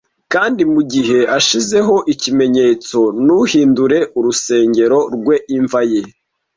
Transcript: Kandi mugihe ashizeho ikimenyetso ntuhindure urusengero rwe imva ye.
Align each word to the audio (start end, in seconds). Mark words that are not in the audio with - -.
Kandi 0.33 0.61
mugihe 0.73 1.19
ashizeho 1.37 1.95
ikimenyetso 2.13 2.99
ntuhindure 3.23 3.97
urusengero 4.17 4.99
rwe 5.15 5.35
imva 5.57 5.81
ye. 5.91 6.01